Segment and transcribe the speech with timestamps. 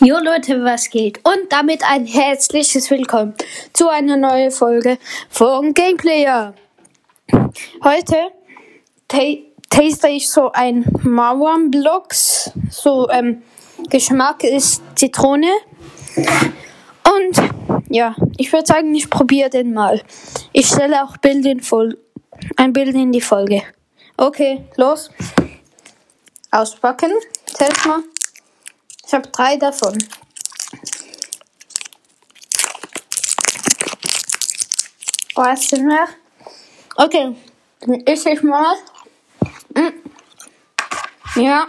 [0.00, 1.18] Jo Leute, was geht?
[1.24, 3.34] Und damit ein herzliches Willkommen
[3.72, 4.96] zu einer neuen Folge
[5.28, 6.54] von Gameplayer.
[7.82, 8.16] Heute
[9.08, 9.18] ta
[9.68, 12.52] taste ich so ein Mauernblocks.
[12.70, 13.42] So, ähm,
[13.90, 15.50] Geschmack ist Zitrone.
[16.16, 17.42] Und
[17.88, 20.00] ja, ich würde sagen, ich probiere den mal.
[20.52, 21.60] Ich stelle auch Bild in
[22.54, 23.64] ein Bild in die Folge.
[24.16, 25.10] Okay, los.
[26.52, 27.10] Auspacken.
[27.58, 28.04] Test mal.
[29.08, 29.96] Ich habe drei davon.
[35.34, 36.08] Was sind mehr?
[36.94, 37.34] Okay,
[37.80, 38.76] dann esse ich mal.
[39.74, 41.40] Mm.
[41.40, 41.66] Ja.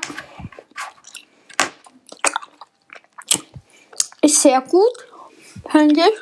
[4.21, 5.07] Ist sehr gut,
[5.71, 6.17] finde ich.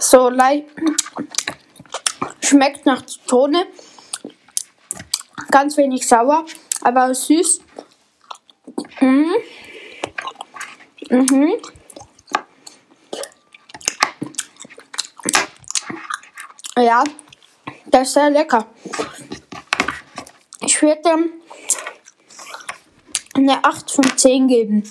[0.00, 0.66] So leicht.
[2.40, 3.68] Schmeckt nach Zitrone
[5.50, 6.44] ganz wenig sauer,
[6.82, 7.60] aber süß.
[9.00, 9.34] Mhm.
[11.10, 11.54] Mhm.
[16.76, 17.04] Ja,
[17.86, 18.66] das ist sehr lecker.
[20.60, 21.30] Ich würde
[23.34, 24.90] eine 8 von 10 geben.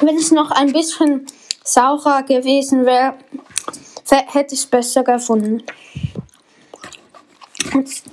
[0.00, 1.26] Wenn es noch ein bisschen
[1.62, 3.14] saurer gewesen wäre,
[4.08, 5.62] hätte ich es besser gefunden.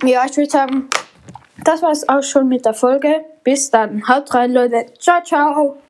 [0.04, 0.88] ja, ich würde sagen,
[1.68, 3.24] das war es auch schon mit der Folge.
[3.44, 4.08] Bis dann.
[4.08, 4.86] Haut rein, Leute.
[4.98, 5.78] Ciao, ciao.